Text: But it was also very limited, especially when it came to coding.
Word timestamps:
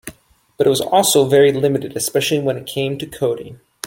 But 0.57 0.65
it 0.65 0.69
was 0.71 0.81
also 0.81 1.25
very 1.25 1.51
limited, 1.53 1.95
especially 1.95 2.39
when 2.39 2.57
it 2.57 2.65
came 2.65 2.97
to 2.97 3.05
coding. 3.05 3.59